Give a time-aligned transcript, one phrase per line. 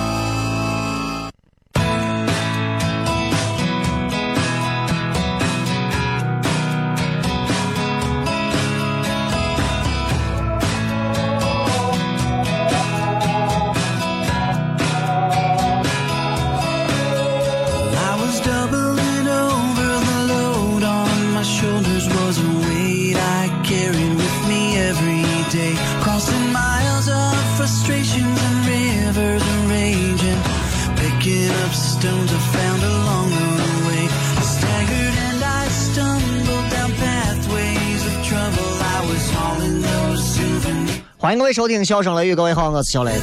[41.31, 43.13] 欢迎各位收听《笑声雷雨》，各位好，我是小雷。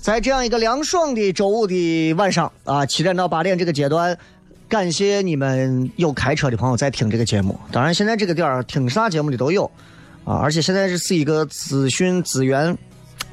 [0.00, 4.16] 在这样一个凉爽的周五的晚上啊，七点到八点这个阶段，
[4.70, 7.60] 感谢你们有开车的朋友在听这个节目。
[7.70, 9.70] 当然，现在这个点儿听啥节目的都有
[10.24, 12.74] 啊，而且现在这是一个资讯资源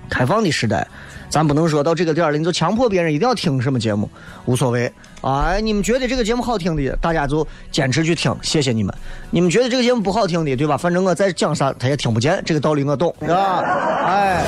[0.09, 0.85] 开放的时代，
[1.29, 4.09] 咱不能说到这个点儿了你就强迫别人一定要听什么节目，
[4.47, 4.91] 无所谓
[5.30, 5.58] 啊。
[5.58, 8.94] 你们觉得这个节目好听的，大家就坚持去听，谢谢你们。
[9.31, 10.78] 你们觉得这个节目不好听的，对吧？
[10.78, 13.63] 反正我在讲啥他也听不见，这个道理我懂， 是吧？
[14.06, 14.44] 哎，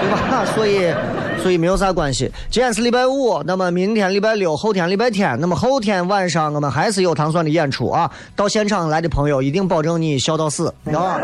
[0.00, 0.44] 对吧？
[0.54, 0.94] 所以。
[1.42, 2.30] 所以没有啥关系。
[2.50, 8.08] 今天是礼拜五，那么明天礼拜六，后天礼拜天，那么后天晚上我们还是有糖蒜的演出啊！
[8.36, 11.18] 到现场来的朋友，一定保证你笑到死，知道吧？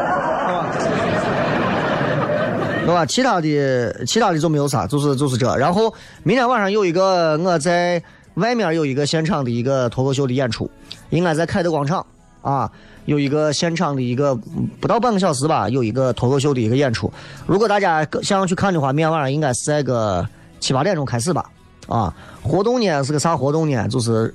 [2.84, 3.06] 对吧？
[3.06, 5.56] 其他的其他的就没有啥，就是就是这。
[5.56, 5.94] 然后
[6.24, 8.02] 明天晚上有一个我在
[8.38, 10.70] 外面有一个现场的一个脱口秀的演出，
[11.10, 12.04] 应该在凯德广场
[12.40, 12.70] 啊，
[13.04, 14.34] 有一个现场的一个
[14.80, 17.12] 不到半个小时吧，有一个脱口秀的一个演出。
[17.46, 20.26] 如果大家想要去看的话，明天晚上应该是在个
[20.60, 21.44] 七八点钟开始吧。
[21.88, 23.88] 啊，活动呢是个啥活动呢？
[23.88, 24.32] 就是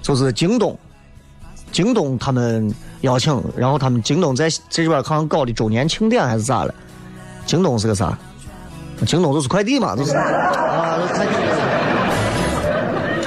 [0.00, 0.78] 就是京东，
[1.72, 6.74] 京东他们邀请，然后他们京东在这边好像搞的周年庆典还是咋了？
[7.44, 8.16] 京东是个啥？
[9.04, 11.61] 京东就是快递嘛，就是啊，快递。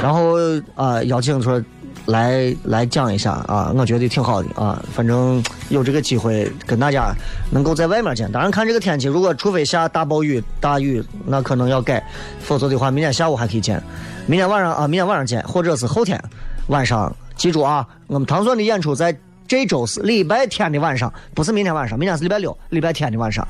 [0.06, 0.36] 然后
[0.76, 1.60] 啊，邀请说
[2.06, 7.12] 来来讲一下啊，我觉得挺好的啊，反正有这个机会跟大家
[7.50, 8.32] 能够在外面见。
[8.32, 12.06] 当然看这个天气，如果除非下大暴雨、大雨，那可能要改，
[12.40, 13.82] 否则的话，明天下午还可以见。
[14.28, 16.24] 明天晚上啊，明天晚上见，或者是后天
[16.68, 17.12] 晚上。
[17.36, 19.18] 记住啊，我们唐蒜的演出在
[19.48, 23.44] 这周是礼拜天的晚上，不是明天晚上，明天是礼拜六，礼拜天的晚上。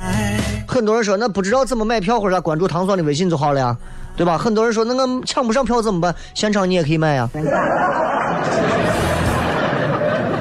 [0.66, 3.77] 很多人说那不知道怎么买票或者关注糖蒜的微信就好了呀，
[4.15, 4.37] 对吧？
[4.37, 6.15] 很多人说那我抢不上票怎么办？
[6.33, 7.29] 现场你也可以买呀。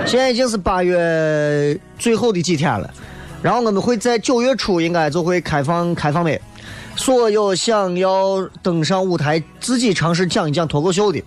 [0.06, 2.88] 现在已经是八月最后的几天了，
[3.42, 6.38] 然后我们会在九月初应该就会开放开放麦，
[6.94, 11.22] 所有想要登上舞台自己尝试讲一讲脱口秀的。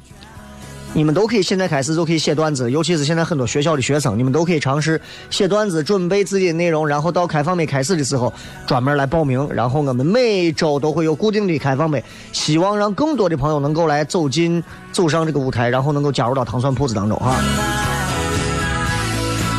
[0.98, 5.00] 你们都可以现在开始就可以写段子，尤其是现在很多学校的学生，你们都可以尝试
[5.30, 8.34] 写段子，准备自己的内容，然后到开放麦开始的时候
[8.66, 9.48] 专门来报名。
[9.54, 17.36] 然后我们每周都会有固定的开放麦，希望让更多的朋友能够来走进、走上这个舞台，然后能够加入到糖蒜铺子当中哈。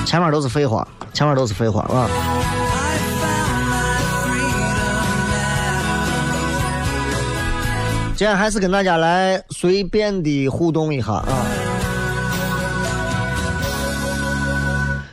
[0.05, 0.85] 前面都是废话，
[1.15, 2.11] 前面都是废话啊。
[8.19, 11.47] 今天还是跟大家来随便的互动一下啊。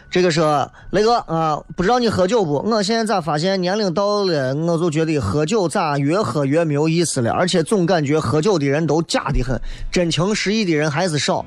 [0.09, 0.41] 这个是
[0.89, 2.67] 雷哥啊，不知道你喝酒不？
[2.67, 9.61] 我现在咋发现年龄到了，我就觉得喝酒咋越喝越没有意思了，而且总感觉喝酒的人都假的很，
[9.91, 11.45] 真情实意的人还是少。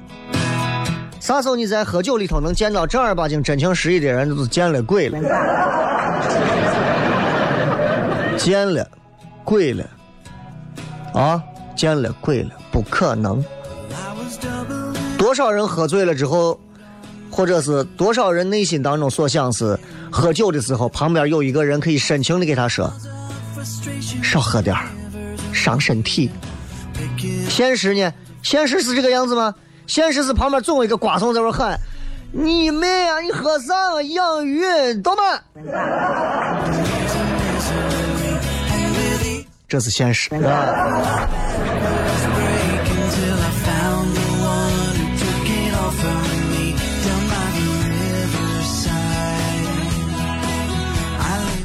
[1.19, 5.19] 啥时候你在喝酒里头能见到正儿八经真情实意的人，都是见了鬼了，
[8.37, 8.88] 见了
[9.43, 9.84] 鬼了。
[11.14, 11.43] 啊，
[11.76, 13.44] 见了鬼了，不可能。
[15.16, 16.58] 多少人喝醉了之后，
[17.31, 19.78] 或者是多少人内心当中所想是，
[20.10, 22.93] 喝酒的时候旁边有一个人可以深情的给他说，
[24.22, 24.76] 少喝点，
[25.52, 26.31] 伤身体。
[27.49, 28.12] 现实呢？
[28.43, 29.55] 现实是这个样子吗？
[29.87, 31.78] 现实是旁边总有一个瓜怂在那喊
[32.31, 33.20] ：“你妹啊！
[33.20, 34.00] 你喝啥？
[34.02, 34.62] 养鱼，
[35.02, 35.22] 懂吗？”
[39.69, 40.35] 这是现实。
[40.37, 41.29] 啊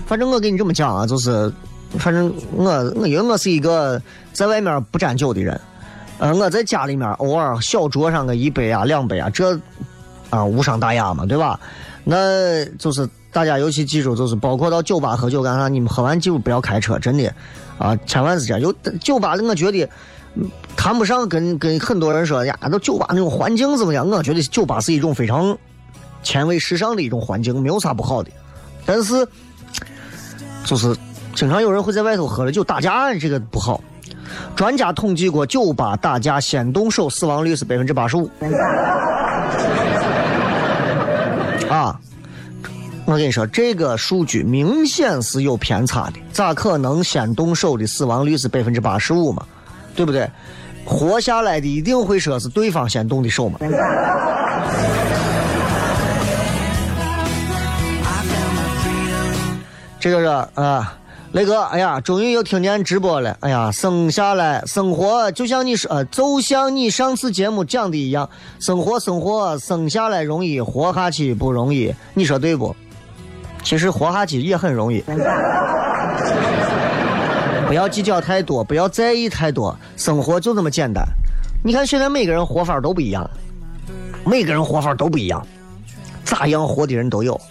[0.06, 1.52] 反正我跟你这么讲啊，就是，
[1.98, 4.00] 反正我我因为我是一个
[4.32, 5.60] 在外面不沾酒的人，
[6.20, 9.60] 呃，我在家里面偶尔小酌上个一杯啊两杯啊，这
[10.30, 11.60] 啊无伤大雅嘛，对吧？
[12.04, 17.34] 那就是大家尤其记住，就是包括到酒吧喝酒干啥，你们喝完酒不要开车，真的
[17.78, 18.62] 啊，千万是这样。
[18.62, 19.90] 有酒吧，我觉得
[20.76, 24.10] 谈不上跟跟很多人说呀，都酒吧那种环境怎么样？
[24.10, 25.58] 我觉得酒吧是一种非常
[26.22, 28.30] 前卫时尚的一种环境，没有啥不好的，
[28.86, 29.28] 但是。
[30.66, 30.96] 就是
[31.36, 33.84] 经常有人会在外头喝了酒打架，这个不好。
[34.56, 38.30] 专家统计过，酒吧打架先动手死亡率是百分之八十五。
[41.74, 42.00] 啊，
[43.06, 46.20] 我跟你说，这个数据明显是有偏差的。
[46.32, 49.44] 咋可能先动手的死亡率是百分之八十五嘛？
[49.96, 50.30] 对不对？
[50.86, 53.58] 活下来的一定会说是对方先动的手嘛？
[60.00, 60.26] 这个是
[60.62, 60.96] 啊，
[61.34, 63.36] 雷哥，哎呀，终于又听见直播了。
[63.40, 71.92] 哎呀，生下来生活就像你说，呃，就像你上次节目讲的一样，生活生活生下来容易，活下去不容易。
[72.14, 72.76] 你说对不？
[73.64, 75.04] 其实活下去也很容易。
[77.66, 81.04] 不要计较太多，不要在意太多，生活就这么简单。
[81.66, 83.28] 你看现在每个人活法都不一样，
[84.24, 85.44] 每个人活法都不一样，
[86.24, 87.42] 咋样活的人都有，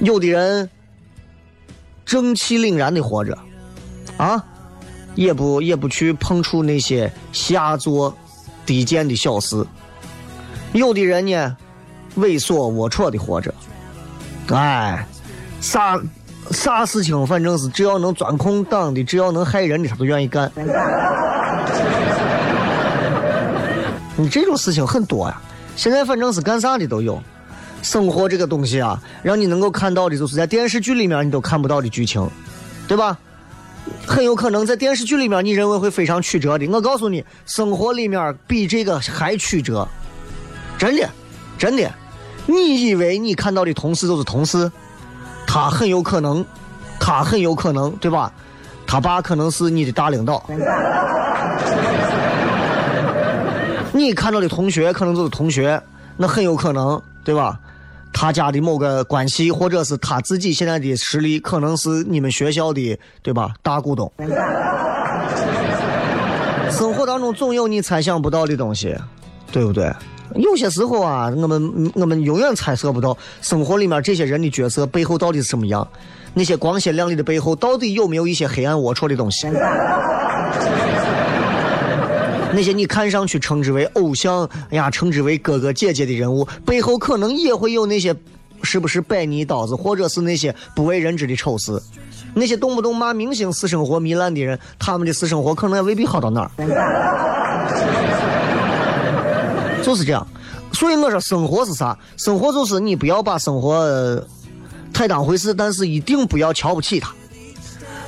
[0.00, 0.68] 有的人。
[2.06, 3.36] 正气凛然的活着，
[4.16, 4.42] 啊，
[5.16, 8.16] 也不也不去碰触那些下作、
[8.64, 9.66] 低贱的小事。
[10.72, 11.56] 有的人呢，
[12.16, 13.52] 猥琐龌龊的活着，
[14.48, 15.04] 哎，
[15.60, 16.00] 啥
[16.52, 20.50] 啥事情，反正是只要能钻空档的，只要能害人的，他都愿意干。
[24.16, 25.42] 你这种事情很多呀，
[25.74, 27.20] 现在反正是干啥的都有。
[27.86, 32.28] 生活这个东西啊，让你能够看到的，就是在电视剧里面你都看不到的剧情，
[32.88, 33.16] 对吧？
[34.04, 39.86] 很有可能在电视剧里面你认为会非常曲折的，我告诉你，生活里面比这个还曲折，
[40.76, 41.08] 真的，
[41.56, 41.88] 真的。
[42.46, 44.68] 你以为你看到的同事都是同事，
[45.46, 46.44] 他很有可能，
[46.98, 48.32] 他很有可能，对吧？
[48.84, 50.44] 他爸可能是你的大领导。
[53.92, 55.80] 你看到的同学可能就是同学，
[56.16, 57.56] 那很有可能，对吧？
[58.18, 63.52] 他家的某个关系，或者是他自己现在的实力，可能是你们学校的，对吧？
[63.62, 64.10] 大股东。
[66.70, 68.96] 生活当中总有你猜想不到的东西，
[69.52, 69.92] 对不对？
[70.36, 75.86] 有些时候啊，我们我们永远猜测不到生活里面这些人的角色背后到底是什么样，
[76.32, 79.46] 那些光鲜亮丽的背后到底有没有一些黑暗龌龊的东西？
[82.56, 88.16] 那些你看上去称之为偶像，哎呀，称之为哥哥姐姐的人物，背后可能也会有那些，
[88.62, 91.78] 是不是摆泥刀子，或者是那些不为人知的丑事。
[92.32, 96.50] 那些动不动骂明星私生活糜烂的人，他们的私生活可能也未必好到哪儿。
[99.82, 100.26] 就是这样，
[100.72, 101.98] 所以我说生活是啥？
[102.16, 104.26] 生活就是你不要把生活
[104.94, 107.14] 太当回事，但是一定不要瞧不起他。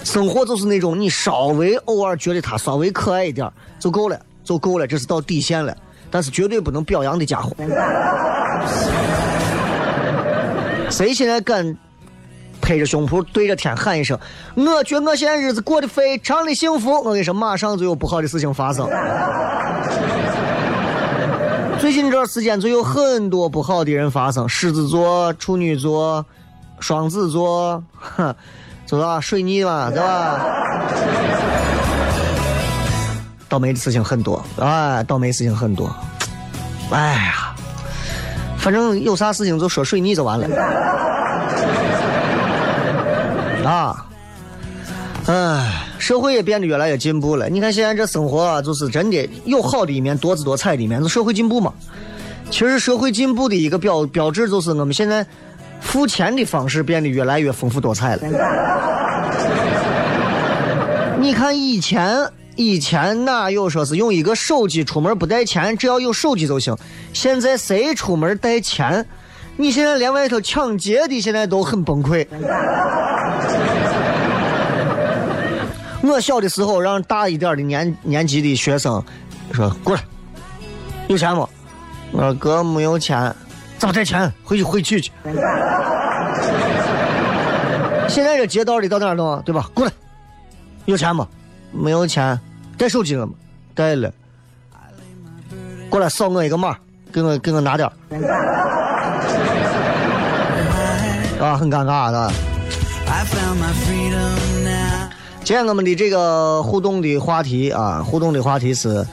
[0.05, 3.47] 生活就是那种你稍微偶尔觉得他稍微可爱一点
[3.79, 4.19] 就够了。
[4.49, 5.77] 就够了，这是到底线了，
[6.11, 7.55] 但是绝对不能表扬的家伙。
[10.89, 11.77] 谁现在敢
[12.63, 14.19] 拍着胸脯对着天喊一声
[14.57, 18.89] ：“我觉我现在日子过得非常的幸福。”我跟你说，马上就有不好的事情发生。
[21.79, 26.25] 最近这段时间就有很多不好的人发生：狮子座、处女座、
[26.81, 28.35] 双子座，哼，
[28.87, 29.21] 知道吧？
[29.21, 30.41] 水逆嘛，对吧？
[33.49, 35.91] 倒霉的事情很多，哎，倒霉事情很多，
[36.91, 37.55] 哎呀，
[38.59, 40.47] 反正有啥事情就说水逆就完了，
[43.65, 44.07] 啊，
[45.27, 47.49] 哎，社会也变得越来越进步了。
[47.49, 51.73] 你看现在这生活啊，就是真的有好的一面，多姿多彩的一面，就社会进步嘛。
[52.51, 55.27] 其实社会进步的一个标标志，就是我们现在
[55.81, 58.23] 付钱的方式变得越来越丰富多彩了。
[61.19, 62.27] 你看以前
[62.59, 66.77] 以前哪有说是用一个手机出门不带钱，只要有手机就行。
[67.13, 69.07] 现在谁出门带钱？
[69.57, 72.27] 你现在连外头抢劫的现在都很崩溃。
[76.03, 79.01] 我小的时候让大一点的年年级的学生
[79.53, 80.03] 说过来，
[81.07, 81.49] 有钱不？
[82.11, 83.33] 我说哥没有钱，
[83.79, 84.33] 咋带钱？
[84.43, 85.13] 回去回去去。
[88.09, 89.41] 现在这街道里到哪儿弄？
[89.43, 89.71] 对吧？
[89.73, 89.93] 过来，
[90.87, 91.25] 有钱不？
[91.71, 92.41] 没有钱，
[92.79, 93.33] 带手机了吗？
[93.75, 94.11] 带了。
[95.91, 96.77] 过来扫我一个码，
[97.13, 97.89] 给我给我拿点
[101.41, 102.31] 啊，很尴尬的。
[105.43, 109.05] 今天我们的这个互动的话题啊，互动的话题是：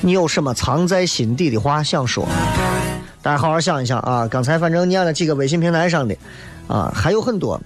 [0.00, 2.26] 你有什么藏在心底的话想说？
[3.22, 4.26] 大家好好想一想啊！
[4.28, 6.16] 刚才反正念了几个微信平台上的
[6.68, 7.60] 啊，还有很多，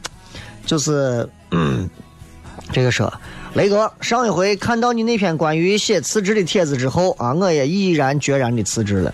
[0.66, 1.88] 就是嗯，
[2.72, 3.12] 这个说
[3.58, 9.12] 雷哥，上一回看到你那篇关于写辞职的帖子之后啊，我也毅然决然的辞职了。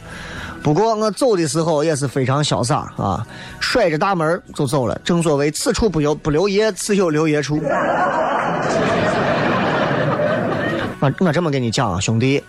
[0.62, 3.26] 不过我走的时候也是非常潇洒啊，
[3.58, 5.00] 甩着大门就走了。
[5.02, 7.58] 正所谓此处不留不留爷，自有留爷处。
[11.00, 12.44] 我我这么跟你讲啊，兄弟，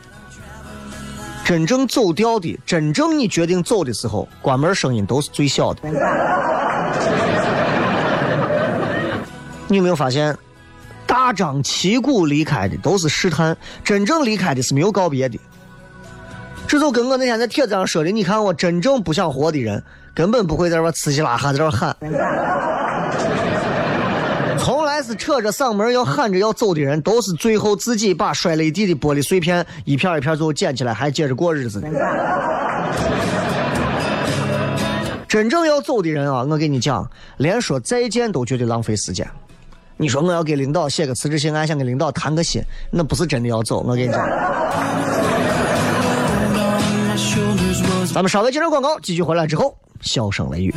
[1.46, 5.80] 真正走掉的，真正你决定走的时候，关门声音都是最小的。
[9.70, 10.38] 你有没有发现，
[11.08, 15.40] 大张旗鼓离开的都是试探，真正离开的是没有告别的。
[16.68, 19.84] 这就跟我那天在帖子上说的，你看我真正不想活的人，
[20.14, 21.96] 根本不会在这呲稀拉哈在这喊。
[24.58, 31.88] 从来是扯着嗓门要喊着要走的人，都是最后自己把摔了一地的玻璃碎片一片一片最后捡起来，还接着过日子的。
[35.28, 37.08] 真正要走的人啊，我跟你讲，
[37.38, 39.28] 连说再见都觉得浪费时间。
[39.98, 42.62] 你说我要给领导写个辞职信，俺想跟领导谈个心，
[42.92, 43.80] 那不是真的要走。
[43.80, 44.28] 我跟你讲。
[48.14, 50.74] 咱们稍微接着广告，继续回来之后，笑声雷雨。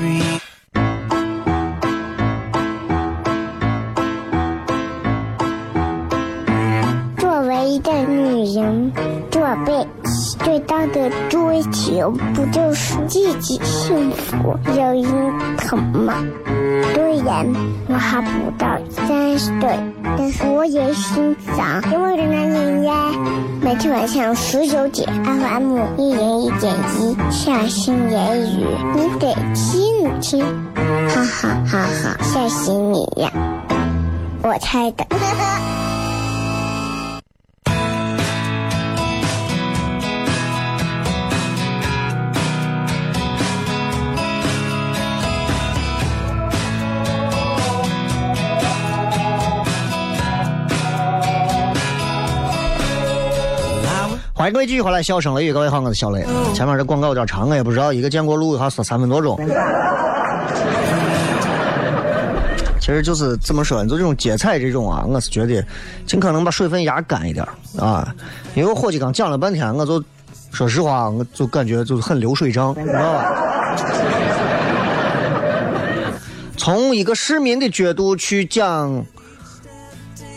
[7.18, 8.92] 作为一个女人，
[9.30, 16.24] 做辈子最大的追求，不就是自己幸福、有人疼吗？
[16.94, 17.46] 虽然
[17.88, 18.77] 我还不到
[19.08, 19.80] 三十岁，
[20.18, 23.10] 但是我也心脏因为的那年呀，
[23.62, 30.44] 每天晚上十九点，FM 一零一点一，下心言语，你得听听，
[31.08, 33.32] 哈哈哈哈，吓死你呀！
[34.42, 35.06] 我猜的。
[54.38, 56.24] 欢迎各位继续回来，笑声雷雨，各位好，我是小雷。
[56.54, 59.36] 前面这广告有点长，我也不知道一个建国路还说三分多钟。
[62.78, 65.60] 其实就是怎么说，就这种接彩这种啊，我是觉得
[66.06, 67.44] 尽可能把水分压干一点
[67.76, 68.14] 啊。
[68.54, 70.00] 因为我伙计刚讲了半天，我就
[70.52, 73.34] 说实话，我就感觉就是很流水账，知道吧？
[76.56, 79.04] 从一个市民的角度去讲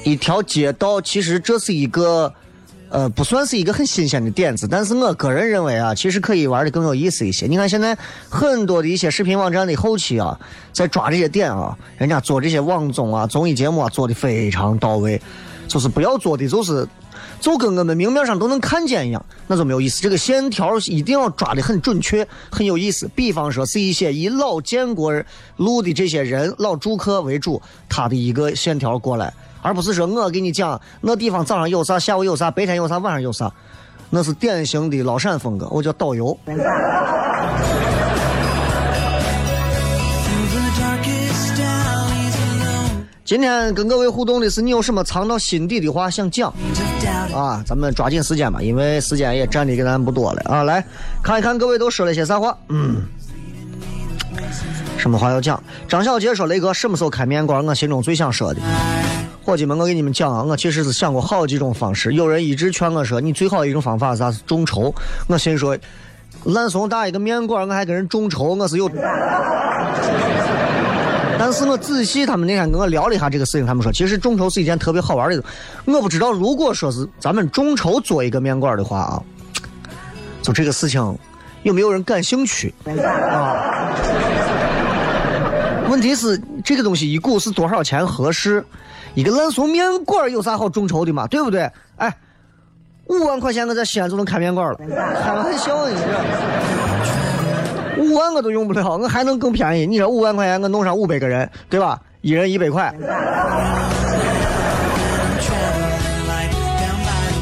[0.03, 2.33] 一条街道，其实这是一个。
[2.91, 7.47] 呃，不算是一个很新鲜的点子，但是我个人认为啊，其实可以玩的更有意思一些。
[7.47, 7.97] 你看现在
[8.29, 10.37] 很多的一些视频网站的后期啊，
[10.73, 15.21] 在抓这些点啊，人家做这些网综啊、综艺节目啊，做的非常到位。
[15.69, 16.85] 就是不要做的，就是
[17.39, 20.01] 就跟我们明面上都能看见一样，那就没有意思。
[20.01, 23.09] 这个线条一定要抓的很准确，很有意思。
[23.15, 25.13] 比方说是一些以老建国
[25.55, 29.33] 路的这些人、老住客为主，他的一个线条过来。
[29.61, 33.51] 而不是说我给你讲那地方早上有啥，下午有啥，白天有啥，晚上有啥，
[34.09, 35.67] 那是典型的老陕风格。
[35.69, 36.37] 我叫导游。
[43.23, 46.53] 今天跟各位互动的是你有什么藏到心底的话想讲
[47.33, 47.63] 啊？
[47.65, 50.63] 咱们抓紧时间吧，因为时间也占的给咱不多了啊。
[50.63, 50.85] 来
[51.23, 52.57] 看一看各位都说了些啥话。
[52.67, 53.03] 嗯，
[54.97, 55.63] 什么话要讲？
[55.87, 57.65] 张小杰说：“雷哥什么时候开面馆？
[57.65, 58.59] 我心中最想说的。”
[59.51, 62.13] 伙计们，我给你们讲啊，我其实是想过好几种方式。
[62.13, 64.31] 有人一直劝我说，你最好一种方法是啥？
[64.31, 64.95] 是众筹。
[65.27, 65.77] 我心说，
[66.45, 68.89] 烂怂大一个面馆，我还跟人众筹，我是有。
[71.37, 75.43] 但是我仔细，他们那天跟我聊了一下这个事情，他们说，其实众筹是一件特别好玩的。
[75.83, 79.21] 我不知道，如果说是咱们众筹做一个面馆的话啊，
[80.41, 81.17] 就这个事情
[81.63, 83.91] 有没有人感兴趣啊？
[85.89, 88.63] 问题是这个东西一股是多少钱合适？
[89.13, 91.27] 一个烂怂面馆有啥好众筹的嘛？
[91.27, 91.69] 对不对？
[91.97, 92.15] 哎，
[93.07, 94.79] 五万块钱我在西安就能开面馆了，
[95.21, 95.95] 开玩笑你
[97.97, 99.85] 这，五万我都用不了，我还能更便宜。
[99.85, 101.99] 你说五万块钱我弄上五百个人，对吧？
[102.21, 102.93] 一人一百块。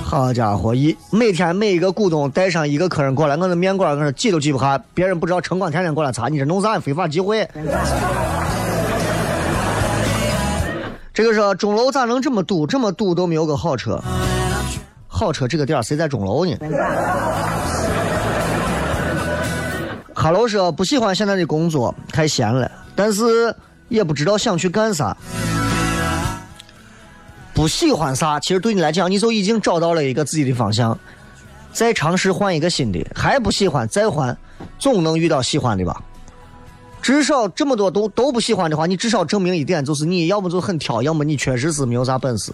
[0.04, 7.48] 好家伙，一每天每一个股东带上一个客人过来，我的面馆我说挤都挤不下，别人不知道城管天天过来查，你这弄啥非法集会？
[11.20, 12.66] 这个说钟楼咋能这么堵？
[12.66, 14.02] 这么堵都没有个好车，
[15.06, 16.56] 好车这个点儿谁在钟楼呢？
[20.16, 23.54] 哈喽说不喜欢现在的工作，太闲了，但是
[23.90, 25.18] 也不知道想去干啥。
[27.54, 30.98] 不喜欢啥，其实对你来讲，你就已经找到了一个自己的方向。
[31.74, 34.38] 再尝试换一个新的，还不喜欢再换，
[34.78, 36.02] 总能遇到喜欢的吧？
[37.02, 42.52] 至少这么多都都不喜欢的话，你至少证明一点，就是你要么就很挑，要么你确实是没有啥本事。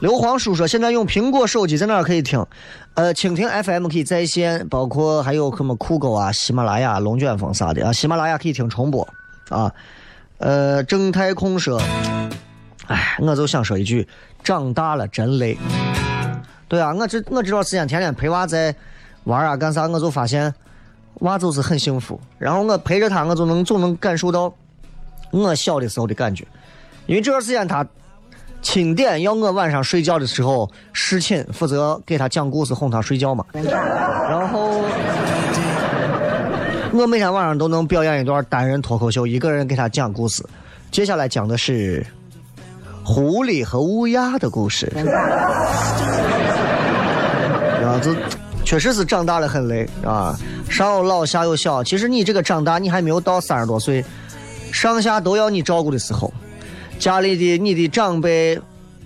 [0.00, 2.42] 刘皇叔说：“现在用苹果手机在哪儿可以听？
[2.94, 7.92] 呃，蜻蜓 FM 可以在线，包括还有什么酷狗啊、喜马拉雅、龙卷风啥的啊。
[7.92, 9.06] 喜马拉雅可以听重播
[9.50, 9.70] 啊。
[10.38, 11.78] 呃，正太空说，
[12.86, 14.08] 哎，我就想说一句，
[14.42, 15.58] 长大了真累。
[16.66, 18.74] 对啊，我这我这段时间天天陪娃在
[19.24, 20.52] 玩啊干啥，我就发现
[21.20, 22.18] 娃就是很幸福。
[22.38, 24.52] 然后我陪着他，我就能总能感受到
[25.30, 26.46] 我小的时候的感觉。
[27.06, 27.86] 因为这段时间他
[28.62, 33.44] 钦点要我晚上睡觉的时候侍寝，负责给他讲故事哄他睡觉嘛。
[33.52, 34.82] 然后。
[36.92, 40.44] 我每天晚上都能表演一段单人脱口秀，一个人给他讲故事。
[40.90, 42.04] 接下来讲的是
[43.04, 44.86] 狐狸和乌鸦的故事。
[47.84, 48.12] 啊，这
[48.64, 50.38] 确实是长大了很累啊，
[50.68, 51.82] 上有老下有小。
[51.82, 54.04] 其实你这个长大，你还没有到三十多岁，
[54.72, 56.32] 上下都要你照顾的时候，
[56.98, 58.60] 家里的你的长辈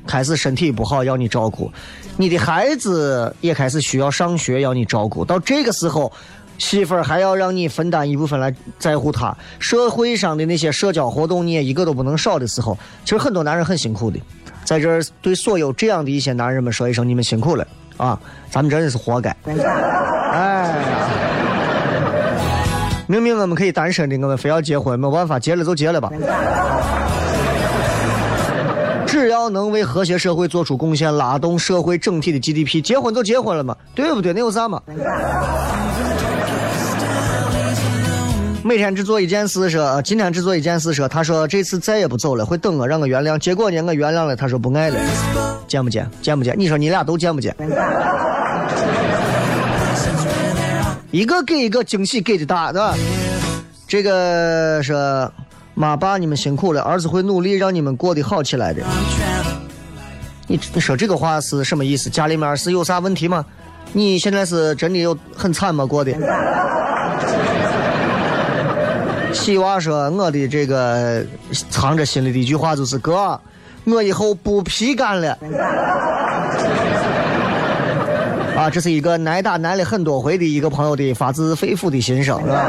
[0.06, 1.72] 开始身体不好要你照顾，
[2.16, 5.24] 你的孩子也开始需要上学要你照顾。
[5.24, 6.12] 到这个时候。
[6.56, 14.20] 媳妇儿还要让你分担一部分来在乎她，社会上的那些社交活动你也一个都不能少的时候，其实很多男人很辛苦的。
[14.64, 18.18] 在这儿对所有这样的一些男人们说一声，你们辛苦了啊！
[18.50, 19.34] 咱们真的是活该。
[19.44, 21.08] 哎呀，
[23.06, 26.10] 明明我们可以单身的，我们非要结婚，没办法，结了就结了吧。
[29.06, 34.32] 只要能为和谐社会做出贡献，拉动社会整体的 GDP，结婚就结婚了嘛，对不对？
[34.32, 34.82] 那有啥嘛？
[38.66, 43.38] 每天只做一件事，说今天只做一件事，说他说这次再也不走了，会等我，让我原谅。
[43.38, 44.98] 结果呢，我原谅了，他说不爱了，
[45.68, 46.10] 见不见？
[46.22, 46.54] 见不见？
[46.58, 47.54] 你说你俩都见不见？
[51.10, 52.94] 一个给一个惊喜给的大，对吧？
[53.86, 55.30] 这个说
[55.74, 58.82] 妈爸你们辛苦了，儿子会努力让你们过得好起来的。
[60.46, 62.08] 你你说这个话是什么意思？
[62.08, 63.44] 家里面是有啥问题吗？
[63.92, 65.84] 你现在是真的有很惨吗？
[65.84, 66.12] 过的？
[69.44, 71.22] 喜娃说：“我的这个
[71.68, 73.38] 藏着心里的一句话就是哥，
[73.84, 75.36] 我以后不皮干了。
[78.56, 82.64] ”啊，这是一个挨打挨了很多回的一个朋友的发自肺腑的心声，是吧？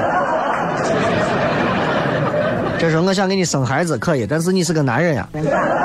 [2.77, 5.29] 这是我想给你生孩子可以，但是你是个男人呀，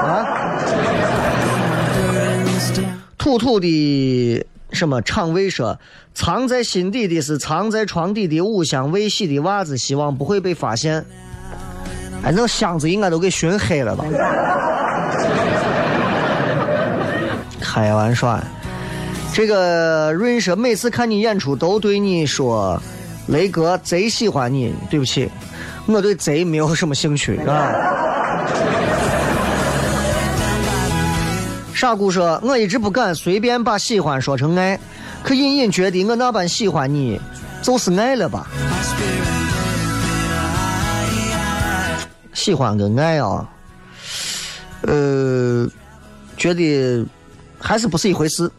[0.02, 0.26] 啊？
[3.16, 4.44] 土土的。
[4.72, 5.78] 什么肠胃说，
[6.14, 11.04] 藏在心底的是藏在床底的五香未洗的袜子，希望不会被发现。
[12.22, 14.04] 哎，那箱子应该都给熏黑了吧？
[17.60, 18.38] 开玩笑。
[19.32, 22.82] 这个润说，每次看你演出都对你说，
[23.28, 24.74] 雷哥贼喜欢你。
[24.90, 25.30] 对不起，
[25.86, 27.44] 我对贼没有什么兴趣，是
[31.80, 34.78] 傻姑说：“我一直不敢随便把喜欢说成爱，
[35.22, 37.18] 可隐隐觉得我那般喜欢你，
[37.62, 38.46] 就是爱了吧？
[42.34, 43.48] 喜欢跟爱啊，
[44.82, 45.66] 呃，
[46.36, 47.06] 觉得
[47.58, 48.52] 还是不是一回事。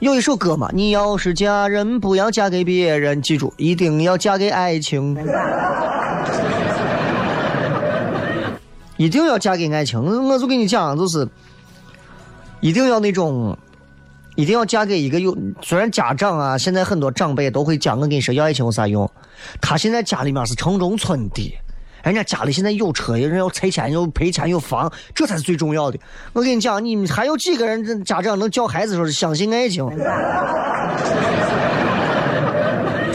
[0.00, 5.16] 有一首歌嘛，你要是嫁人，不要嫁给别人，记住，一定要嫁给爱情，
[8.98, 10.04] 一定要嫁给爱情。
[10.28, 11.24] 我就跟你讲，就是。”
[12.60, 13.56] 一定要那种，
[14.34, 15.36] 一定要嫁给一个有。
[15.62, 19.10] 虽然家长啊，现在很多长辈都会讲，我跟你说要爱情有啥用？
[19.60, 21.58] 他现在家里面是城中村的，
[22.02, 25.98] 人家家里现在有车，有人要拆迁，有赔钱，有房，这才是最重要的。
[26.32, 29.88] 我跟你讲，你还有几个人家长能教孩子说是相信爱情？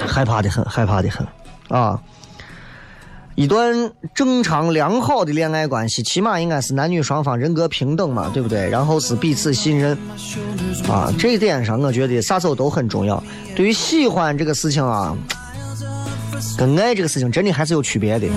[0.07, 1.27] 害怕的很，害怕的很
[1.69, 1.99] 啊！
[3.35, 8.69] 一段正常良好的恋爱关系，起码应该是男女双方人格平等嘛，对不对？
[8.69, 9.97] 然后是彼此信任，
[10.87, 13.21] 啊，这一点上我觉得啥时候都很重要。
[13.55, 15.17] 对于喜欢这个事情啊，
[16.57, 18.27] 跟爱这个事情真的还是有区别的。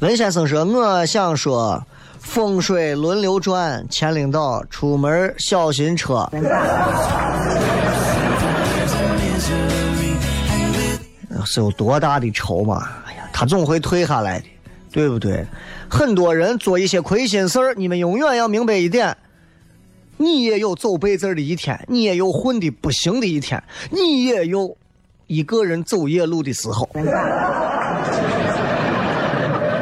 [0.00, 1.82] 文先生说：“我想说，
[2.20, 6.28] 风水轮流转，前领导出门小心车。
[11.46, 12.86] 是有多大的仇嘛？
[13.06, 14.46] 哎呀，他总会退下来的，
[14.92, 15.46] 对不对？
[15.88, 19.16] 很多人做一些亏心事儿，你们永远要明白一点：
[20.16, 24.76] 你也有走背字的一天，你也有混的不行的一天，你也有
[25.28, 26.88] 一个人走夜路的时候。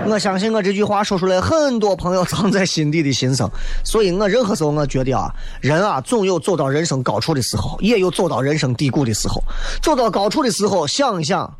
[0.07, 3.51] 我相信我这句话说出来，很多朋友藏在心底的心声。
[3.83, 9.43] 所以我任何时候我觉得啊，人啊总有走到人生高处的时候，也有走到人生低谷的时候。
[9.83, 11.53] 走到高处的时候，想一想，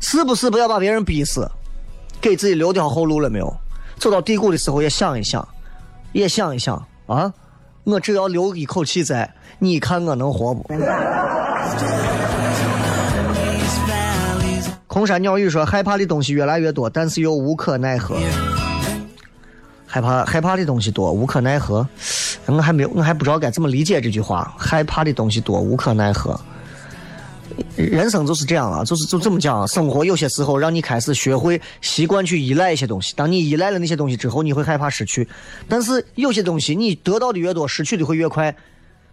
[0.00, 1.48] 是不是不要把别人逼死，
[2.20, 3.56] 给自己留条后路了没有？
[3.98, 5.46] 走到低谷的时候，也想一想，
[6.12, 7.32] 也想一想啊，
[7.84, 10.66] 我只要留一口气在，你看我能活不？
[14.96, 18.16] 空山鸟语说：“害怕的东西越来越多，但是又无可奈何。
[19.86, 21.86] 害怕害怕的东西多，无可奈何。
[22.46, 24.54] 我还没有，我还不知道该怎么理解这句话。
[24.56, 26.40] 害怕的东西多，无可奈何。
[27.76, 29.66] 人生就是这样啊，就是就这么讲啊。
[29.66, 33.12] 生活有些时候让你开始学会习惯去依赖一些东西。
[33.14, 35.28] 当你依赖了那些东西之后，你会害怕失去。
[35.68, 38.56] 但是有些东西你得到的越多，失去的会越快。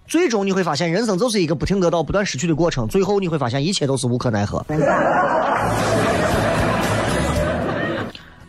[0.07, 2.87] 最终你会发现，人生就是一个不停得到、不断失去的过程。
[2.87, 4.63] 最后你会发现，一切都是无可奈何。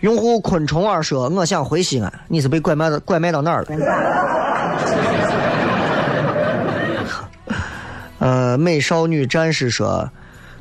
[0.01, 3.69] 用户昆虫儿说：“我想回西安，你是被拐卖到拐卖到哪儿了？”
[8.19, 10.11] 呃，美少女战士说：“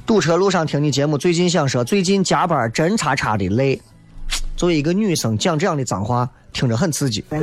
[0.08, 3.82] 堵车路上听你节目，最近想说，最近加班真叉叉的累。
[4.56, 7.42] 作为一个女生讲这样的脏话，听着很刺激啊。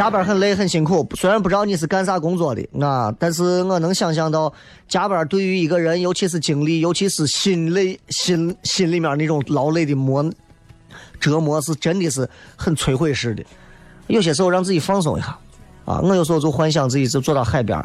[0.00, 4.50] 加班很累很辛苦，虽然不知道你是干啥工作的啊，但是我能想象到
[4.88, 10.24] 加班对于一个人，尤其是精力，尤其是心累心心里面那种劳累的磨
[11.20, 13.44] 折磨，是真的是很摧毁式的。
[14.06, 15.38] 有些时候让自己放松一下
[15.84, 17.78] 啊，我有时候就幻想自己就坐到海边，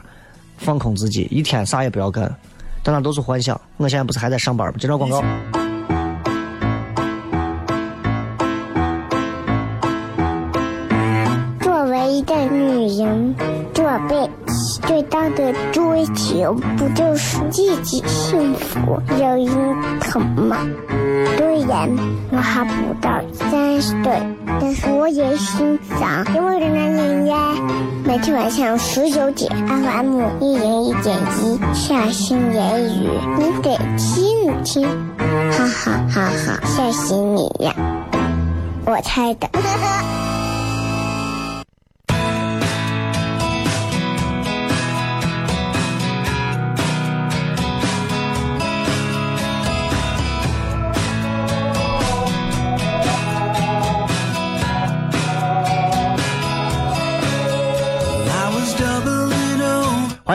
[0.57, 2.33] 放空自己，一天啥也不要干，
[2.81, 3.59] 但那都是幻想。
[3.75, 4.75] 我现在不是还在上班吗？
[4.79, 5.21] 接着广告。
[14.87, 20.57] 最大的追求不就是自己幸福、有人疼吗？
[21.37, 21.89] 虽然
[22.31, 24.21] 我还不到三十岁，
[24.61, 27.55] 但是我也心脏因为的男人呀。
[28.03, 34.87] 每天晚上十九点，FM 一零一点一，下心言语，你得听一听，
[35.51, 37.73] 哈哈哈哈，吓死你呀！
[38.85, 39.49] 我猜的。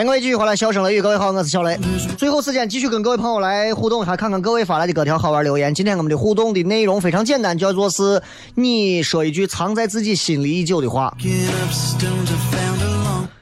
[0.00, 1.78] 欢迎各位继续回来，笑声雷雨，各位好，我是小雷。
[2.16, 5.74] 最后时间继续跟各位朋友来互动一下，看看各位发来的各条好玩留言。
[5.74, 8.22] 今天我们的互动的内容非常简单，叫做是
[8.54, 11.14] 你说一句藏在自己心里已久的话。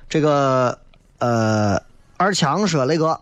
[0.09, 0.77] 这个
[1.21, 1.81] 呃，
[2.17, 3.21] 二强说那个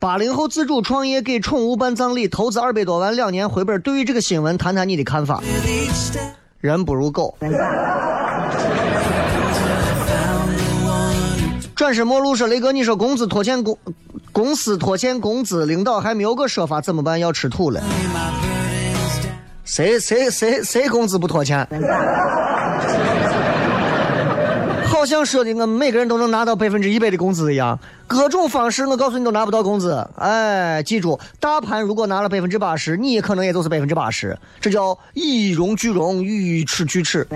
[0.00, 3.80] 八零后自主创业给宠物办葬礼，投资二百多万，两年回本。
[3.82, 5.40] 对于这个新闻，谈谈你的看法。
[6.58, 7.36] 人不如狗。
[11.82, 13.76] 转身陌路说：“雷哥，你说工资拖欠公
[14.30, 17.18] 公司拖欠工资，领导还没有个说法，怎么办？
[17.18, 17.82] 要吃土了。
[19.64, 21.66] 谁谁谁谁工资不拖欠？
[24.86, 30.06] 好像说的我们每个人都能拿到百分之一百的工资一样，各种方式我告诉你都拿不到工资。
[30.14, 37.26] 哎，记住，大盘如果拿了百分之八十，你可能也就是百分之八十，这叫以荣俱荣，予取俱耻。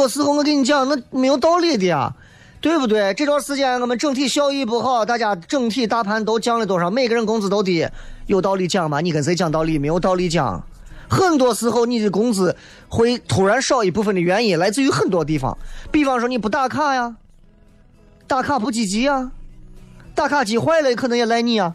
[0.00, 2.10] 有时候我跟你讲，那没有道理的呀，
[2.60, 3.12] 对不对？
[3.14, 6.90] 这段时间我们整体效益不好，大家整体大盘都降了多少？
[6.90, 7.86] 每个人工资都低，
[8.26, 9.00] 有道理讲吗？
[9.00, 9.78] 你跟谁讲道理？
[9.78, 10.62] 没有道理讲。
[11.08, 12.56] 很多时候你的工资
[12.88, 15.58] 会突然少一部分的原因来自于很多地方，
[15.90, 17.16] 比方说你不打卡呀，
[18.26, 19.30] 打卡不积极呀，
[20.14, 21.72] 打卡机坏了可能也赖你啊。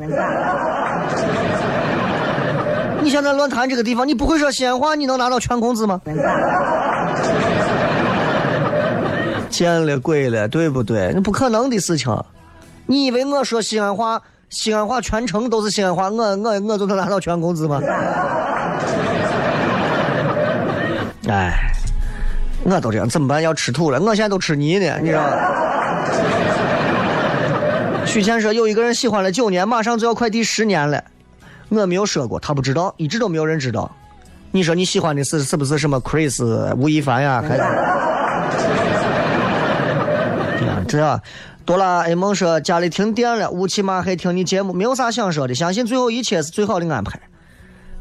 [3.02, 6.02] 你现在乱谈这个地方，你不会说西安话，你能拿到全工资吗？
[9.56, 11.12] 见了鬼了，对不对？
[11.14, 12.14] 那不可能的事情，
[12.86, 17.80] 你以为我说西安话，西安话全程都是西安话，我我我就能拿到全工资吗？
[21.30, 21.54] 哎，
[22.64, 23.42] 我都这样，怎么办？
[23.42, 25.32] 要吃土了，我现在都吃泥呢，你知道吗？
[28.06, 31.02] 许谦说有一个人喜欢了九年，马上就要快第十年了，
[31.70, 33.90] 我没有说过，他不知道，一直都没有人知道。
[34.52, 36.44] 你说你喜欢的是是不是什么 Chris
[36.76, 37.42] 吴亦凡呀？
[37.42, 37.64] 还是？
[40.88, 41.20] 这样，
[41.66, 47.20] 哆啦 A 梦说家里停电了，乌漆嘛黑听你节目，没有啥想说的，相信最后一切是最好的安排。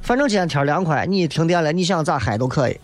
[0.03, 2.79] 反正今天天凉快，你停电了，你想咋嗨都可以。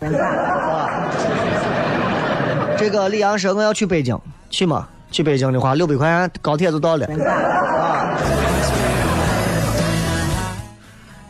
[2.77, 4.87] 这个李阳说我要去北京，去吗？
[5.11, 7.05] 去北京的话，六百块钱高铁就到了。
[7.05, 8.17] 啊，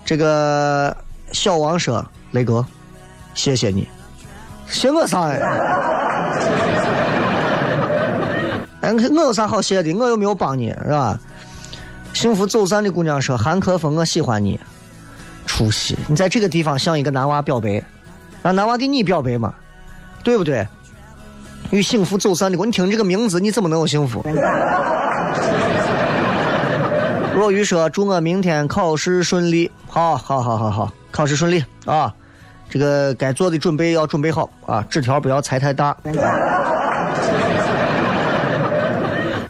[0.05, 0.95] 这个
[1.33, 2.65] 小王说雷哥，
[3.33, 3.89] 谢谢你，
[4.67, 6.60] 谢我啥呀？
[8.95, 9.93] 我有啥好谢的？
[9.93, 11.19] 我又没有帮你，是吧？
[12.13, 14.59] 幸福走散的姑娘说：“韩可风，我喜欢你。”
[15.47, 15.97] 出息！
[16.07, 17.83] 你在这个地方向一个男娃表白，
[18.43, 19.53] 让男娃给你表白嘛？
[20.23, 20.67] 对不对？
[21.71, 24.23] 与幸福走散的，你听这个名字，你怎么能有幸福？
[27.33, 32.13] 若雨说：“祝我明天考试顺利。”好，好，好，好，好，考试顺利啊！
[32.69, 35.95] 这个该做的准备要准备好啊，纸条不要裁太大。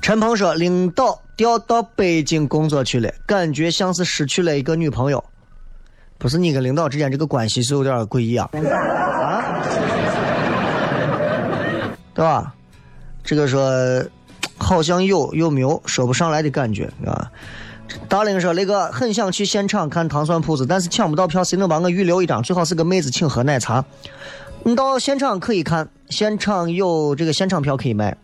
[0.02, 5.24] 陈鹏说：“领导调到北京工作去了，感觉像是失去了一个女朋友。
[6.18, 8.50] 不是你跟领导之间这个关系是有点诡异啊？
[8.52, 9.62] 啊？
[12.16, 12.54] 对吧？
[13.24, 14.04] 这个说
[14.58, 17.32] 好像有又没有说不上来的感觉啊。
[18.10, 22.42] 大林说：那个很想去现场看糖蒜铺子，但是抢不到票，谁能帮我预留一张？
[22.42, 23.86] 最好是个妹子，请喝奶茶。
[24.64, 28.18] 你到现场可以看，现场有这个现场票可以买。”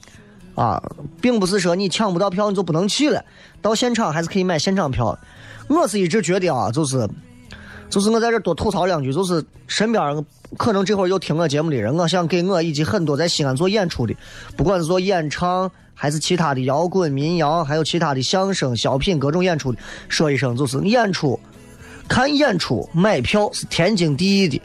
[0.57, 0.81] 啊，
[1.21, 3.23] 并不是说你抢不到票你就不能去了，
[3.61, 5.17] 到现场还是可以买现场票。
[5.67, 7.07] 我是一直觉得啊，就是，
[7.91, 10.25] 就是我在这多吐槽两句，就是身边
[10.57, 14.15] 可能这会儿有听我节目的人，我想给我以及很多在西安做演出的，
[14.55, 19.77] 不管是做演唱还是其他的摇滚、民谣，还有其他的相声、小品各种演出的，
[20.09, 21.39] 说一声，就是演出，
[22.07, 24.59] 看演出买票是天经地义的。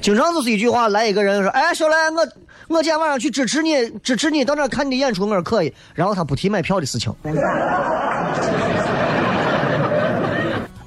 [0.00, 2.26] 经常就是一句话，来一个人说：“哎，小来，我
[2.68, 7.12] 我今天晚上去支持你，支持你到那看你的演出，我说可以。”然后他不提买票的事情。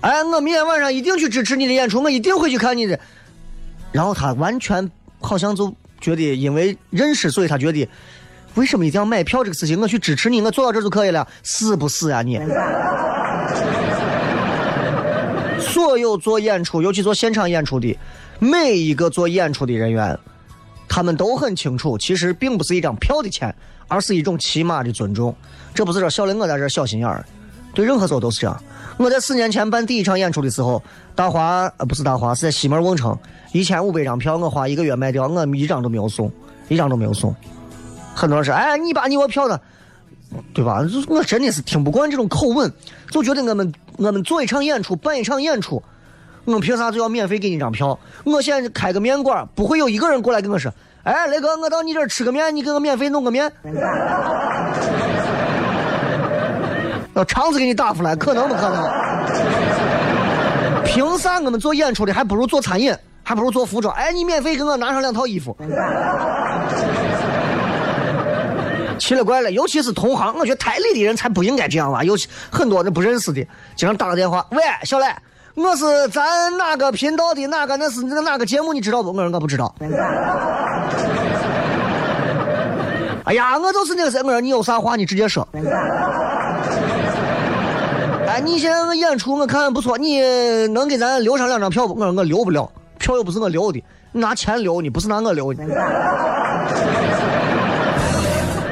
[0.01, 2.99] 哎，我明天晚上一定去支持你的演出，我一定会去看你的。
[3.91, 7.87] 然后他完全好像就觉得，因为认识，所以他觉得
[8.55, 9.79] 为什么一定要买票这个事情？
[9.79, 12.39] 我去支持你，我坐到这就可以了，是不是啊你？
[15.59, 17.97] 所有做演出，尤其做现场演出的。
[18.39, 20.17] 每一个做演出的人员，
[20.87, 23.53] 他们都很清楚，其实并不是一张票的钱，
[23.87, 25.35] 而是一种起码的尊重。
[25.73, 27.25] 这不是说小林我在这小心眼儿，
[27.73, 28.63] 对任何时候都是这样。
[28.97, 30.81] 我在四年前办第一场演出的时候，
[31.13, 33.15] 大华呃不是大华，是在西门瓮城，
[33.51, 36.31] 一千五百张票，我花一个月卖掉，我一张都没有送，
[36.67, 37.35] 一张都没有送。
[38.15, 39.59] 很多人说，哎，你把你我票呢？
[40.53, 40.83] 对吧？
[41.07, 42.71] 我真的是听不惯这种口吻，
[43.11, 45.81] 就觉得我们我们做一场演出，办一场演出。
[46.47, 47.99] 我凭啥就要免费给你张票？
[48.23, 50.71] 我现在开个面馆，不会有一个人过来跟我说
[51.03, 53.51] ：“哎，雷哥，我到你这儿吃个面，你给我免费弄个面。
[57.13, 58.89] ”要肠子给你打出来，可能不可能？
[60.85, 63.93] 凭啥我们做演出的还不如做餐饮，还不如做服装？
[63.95, 65.53] 哎，你免费给我拿上两套衣服。
[68.97, 72.05] 奇了怪了，尤其是同行，我觉得台里的人才不应该这样吧。
[72.05, 75.21] 尤其很多的不认识的，经常打个电话：“喂，小赖。”
[75.57, 77.75] 我是咱哪个频道的哪个？
[77.77, 78.73] 那是那个哪个节目？
[78.73, 79.09] 你知道不？
[79.09, 79.73] 我说我不知道。
[83.25, 84.21] 哎呀，我就是那个谁。
[84.21, 85.47] 我说你有啥话你直接说。
[88.27, 90.21] 哎，你现在演出我看不错，你
[90.67, 91.95] 能给咱留上两张票不？
[91.95, 95.63] 我说我留不了，票又不是我留的，你拿钱留你，不是拿我留的。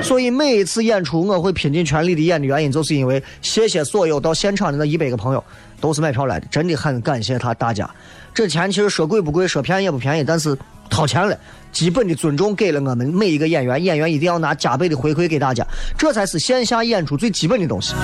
[0.06, 5.44] 所以每一次演出，我会拼尽全力的演的原因，就是因为谢谢所有到现场的那一百个朋友，
[5.82, 7.90] 都是买票来的，真的很感谢他大家。
[8.32, 10.56] 这钱其实说贵不贵，说便宜也不便宜，但是
[10.92, 11.36] 掏钱了，
[11.72, 15.66] 基本的尊重给了我们每一个演员，演员一定要拿加倍的回馈给大家，
[15.98, 17.96] 这才是线下演出最基本的东西。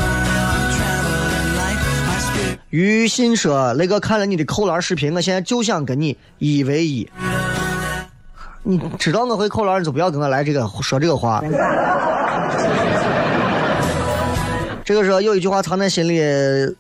[2.72, 7.08] 于心说：“那个看了你的扣篮视频，我现在就想跟你一 v 一。”
[8.64, 11.42] 你知道我会扣篮，你就不要跟我来这个说这个话。
[14.84, 16.22] 这个时候有一句话藏在心里，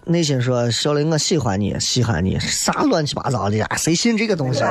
[0.05, 4.61] 内心说：“小林，我喜欢你，喜欢你，啥乱七八糟的呀，谁信这个东西？”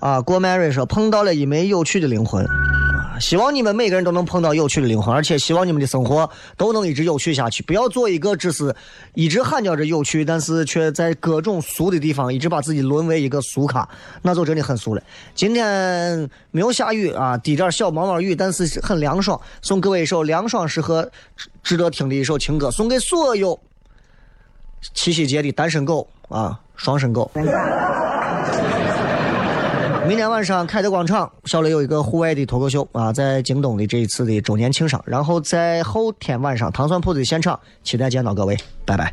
[0.00, 2.44] 啊，郭曼瑞说：“碰到了一枚有趣的灵魂。”
[3.20, 7.62] 希望你们每个人都能碰到有趣的灵魂，而且希望你们的生活都能一直有趣下去。
[7.62, 8.74] 不要做一个只是
[9.14, 13.88] 一直喊叫着有趣，但是却在各种俗的地方一直把自己沦为一个俗咖，
[14.22, 15.02] 那就真的很俗了。
[15.34, 19.40] 今天没有下雨啊，滴点小毛毛雨，但是很凉爽。
[19.62, 21.08] 送各位一首凉爽、适合、
[21.62, 23.58] 值得听的一首情歌，送给所有
[24.92, 27.30] 七夕节的单身狗啊，双身狗。
[30.06, 39.12] 明天晚上凯德广场，小雷有一个户外的脱口秀啊，在京东的这一次的周年庆上，然后在后天晚上糖蒜铺子的现场，期待见到各位，拜拜。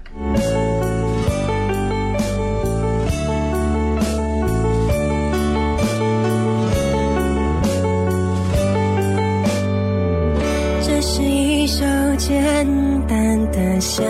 [10.83, 11.85] 这是一首
[12.17, 14.03] 简单的小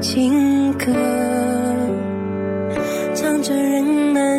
[0.00, 1.45] 情歌。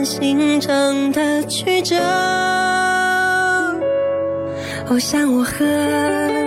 [0.09, 1.97] 心肠的曲折。
[4.89, 6.46] 我想我和。